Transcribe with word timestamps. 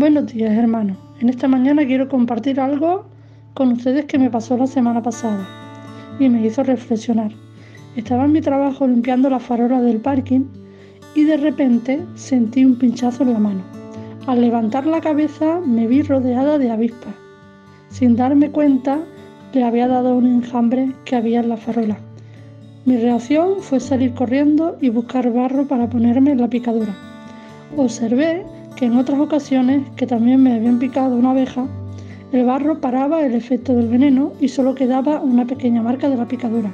Buenos 0.00 0.32
días, 0.32 0.56
hermanos. 0.56 0.96
En 1.20 1.28
esta 1.28 1.46
mañana 1.46 1.84
quiero 1.84 2.08
compartir 2.08 2.58
algo 2.58 3.04
con 3.52 3.72
ustedes 3.72 4.06
que 4.06 4.18
me 4.18 4.30
pasó 4.30 4.56
la 4.56 4.66
semana 4.66 5.02
pasada 5.02 5.46
y 6.18 6.26
me 6.30 6.40
hizo 6.40 6.62
reflexionar. 6.62 7.32
Estaba 7.96 8.24
en 8.24 8.32
mi 8.32 8.40
trabajo 8.40 8.86
limpiando 8.86 9.28
la 9.28 9.38
farola 9.38 9.82
del 9.82 9.98
parking 9.98 10.46
y 11.14 11.24
de 11.24 11.36
repente 11.36 12.00
sentí 12.14 12.64
un 12.64 12.78
pinchazo 12.78 13.24
en 13.24 13.34
la 13.34 13.40
mano. 13.40 13.60
Al 14.26 14.40
levantar 14.40 14.86
la 14.86 15.02
cabeza 15.02 15.60
me 15.60 15.86
vi 15.86 16.00
rodeada 16.00 16.56
de 16.56 16.70
avispas. 16.70 17.12
Sin 17.90 18.16
darme 18.16 18.50
cuenta, 18.50 19.00
le 19.52 19.64
había 19.64 19.86
dado 19.86 20.16
un 20.16 20.24
enjambre 20.24 20.94
que 21.04 21.16
había 21.16 21.40
en 21.40 21.50
la 21.50 21.58
farola. 21.58 21.98
Mi 22.86 22.96
reacción 22.96 23.56
fue 23.60 23.80
salir 23.80 24.14
corriendo 24.14 24.78
y 24.80 24.88
buscar 24.88 25.30
barro 25.30 25.68
para 25.68 25.90
ponerme 25.90 26.30
en 26.30 26.40
la 26.40 26.48
picadura. 26.48 26.96
Observé 27.76 28.46
que 28.80 28.86
en 28.86 28.96
otras 28.96 29.20
ocasiones 29.20 29.82
que 29.96 30.06
también 30.06 30.42
me 30.42 30.54
habían 30.54 30.78
picado 30.78 31.14
una 31.14 31.32
abeja, 31.32 31.66
el 32.32 32.46
barro 32.46 32.80
paraba 32.80 33.20
el 33.20 33.34
efecto 33.34 33.74
del 33.74 33.88
veneno 33.88 34.32
y 34.40 34.48
solo 34.48 34.74
quedaba 34.74 35.20
una 35.20 35.44
pequeña 35.44 35.82
marca 35.82 36.08
de 36.08 36.16
la 36.16 36.26
picadura. 36.26 36.72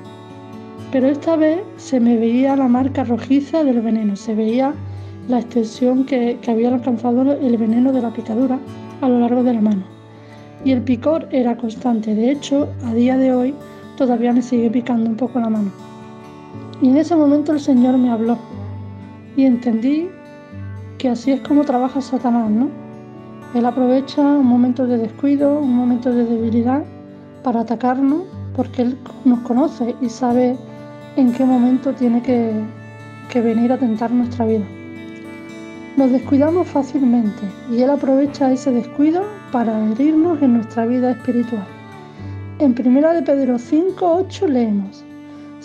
Pero 0.93 1.09
esta 1.09 1.35
vez 1.35 1.59
se 1.79 1.99
me 1.99 2.17
veía 2.17 2.55
la 2.55 2.69
marca 2.69 3.03
rojiza 3.03 3.65
del 3.65 3.81
veneno, 3.81 4.15
se 4.15 4.37
veía 4.37 4.73
la 5.29 5.41
extensión 5.41 6.05
que, 6.05 6.39
que 6.41 6.51
había 6.53 6.73
alcanzado 6.73 7.23
el 7.23 7.57
veneno 7.57 7.93
de 7.93 8.03
la 8.03 8.13
picadura 8.13 8.61
a 9.01 9.09
lo 9.09 9.19
largo 9.19 9.43
de 9.43 9.55
la 9.55 9.61
mano. 9.61 9.83
Y 10.65 10.71
el 10.71 10.83
picor 10.83 11.27
era 11.33 11.57
constante, 11.57 12.15
de 12.15 12.31
hecho, 12.31 12.69
a 12.85 12.95
día 12.95 13.19
de 13.19 13.35
hoy 13.35 13.53
todavía 13.97 14.33
me 14.33 14.43
sigue 14.43 14.71
picando 14.71 15.11
un 15.11 15.17
poco 15.17 15.41
la 15.41 15.51
mano. 15.51 15.73
Y 16.81 16.89
en 16.89 16.99
ese 16.99 17.17
momento 17.17 17.51
el 17.51 17.59
Señor 17.59 17.99
me 17.99 18.11
habló 18.11 18.39
y 19.37 19.45
entendí 19.45 20.09
que 20.99 21.09
así 21.09 21.33
es 21.33 21.41
como 21.41 21.65
trabaja 21.65 22.01
Satanás, 22.01 22.51
¿no? 22.51 22.69
Él 23.55 23.65
aprovecha 23.65 24.23
un 24.23 24.47
momento 24.47 24.87
de 24.87 24.99
descuido, 24.99 25.61
un 25.61 25.75
momento 25.75 26.13
de 26.13 26.25
debilidad 26.25 26.85
para 27.43 27.61
atacarnos 27.61 28.23
porque 28.55 28.83
Él 28.83 28.99
nos 29.25 29.41
conoce 29.41 29.95
y 30.01 30.09
sabe 30.09 30.57
en 31.17 31.33
qué 31.33 31.45
momento 31.45 31.93
tiene 31.93 32.23
que, 32.23 32.53
que 33.31 33.41
venir 33.41 33.73
a 33.73 33.79
tentar 33.79 34.11
nuestra 34.11 34.47
vida. 34.47 34.65
Nos 35.97 36.13
descuidamos 36.13 36.67
fácilmente 36.69 37.43
y 37.71 37.81
Él 37.81 37.91
aprovecha 37.91 38.53
ese 38.53 38.71
descuido 38.71 39.23
para 39.53 39.79
herirnos 39.91 40.43
en 40.43 40.55
nuestra 40.55 40.85
vida 40.85 41.13
espiritual. 41.13 41.67
En 42.59 42.75
1 42.79 43.13
de 43.15 43.23
Pedro 43.23 43.59
5, 43.59 44.17
8 44.27 44.47
leemos, 44.49 45.05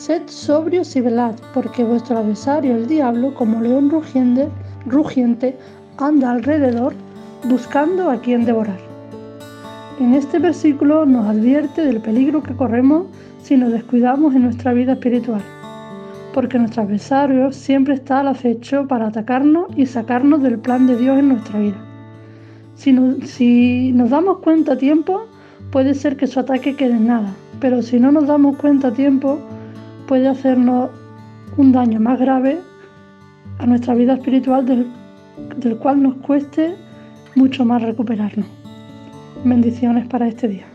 Sed 0.02 0.24
sobrios 0.26 0.96
y 0.96 1.02
velad, 1.02 1.36
porque 1.54 1.84
vuestro 1.84 2.18
adversario, 2.18 2.76
el 2.76 2.88
diablo, 2.88 3.36
como 3.36 3.62
león 3.62 3.92
rugiente, 3.92 4.50
rugiente 4.88 5.56
anda 6.00 6.32
alrededor 6.32 6.96
buscando 7.48 8.10
a 8.10 8.20
quien 8.20 8.44
devorar. 8.44 8.80
En 10.00 10.16
este 10.16 10.40
versículo 10.40 11.06
nos 11.06 11.28
advierte 11.28 11.86
del 11.86 12.02
peligro 12.02 12.42
que 12.42 12.56
corremos 12.56 13.06
si 13.44 13.58
nos 13.58 13.72
descuidamos 13.72 14.34
en 14.34 14.42
nuestra 14.42 14.74
vida 14.74 14.94
espiritual, 14.94 15.44
porque 16.34 16.58
nuestro 16.58 16.82
adversario 16.82 17.52
siempre 17.52 17.94
está 17.94 18.22
al 18.22 18.30
acecho 18.30 18.88
para 18.88 19.06
atacarnos 19.06 19.68
y 19.78 19.86
sacarnos 19.86 20.42
del 20.42 20.58
plan 20.58 20.88
de 20.88 20.98
Dios 20.98 21.20
en 21.20 21.30
nuestra 21.30 21.60
vida. 21.60 21.78
Si, 22.74 22.98
si 23.28 23.92
nos 23.92 24.10
damos 24.10 24.40
cuenta 24.40 24.74
a 24.74 24.78
tiempo, 24.80 25.28
puede 25.72 25.94
ser 25.94 26.18
que 26.18 26.26
su 26.26 26.40
ataque 26.40 26.76
quede 26.76 26.94
en 26.94 27.06
nada, 27.06 27.36
pero 27.60 27.84
si 27.84 28.00
no 28.00 28.12
nos 28.12 28.26
damos 28.26 28.58
cuenta 28.58 28.88
a 28.88 28.94
tiempo, 28.94 29.38
puede 30.12 30.28
hacernos 30.28 30.90
un 31.56 31.72
daño 31.72 32.02
más 32.02 32.20
grave 32.20 32.60
a 33.60 33.66
nuestra 33.66 33.96
vida 33.96 34.16
espiritual 34.16 34.66
del, 34.66 34.86
del 35.56 35.78
cual 35.78 36.04
nos 36.04 36.16
cueste 36.16 36.76
mucho 37.36 37.64
más 37.64 37.82
recuperarnos. 37.82 38.46
Bendiciones 39.46 40.06
para 40.10 40.28
este 40.28 40.50
día. 40.50 40.66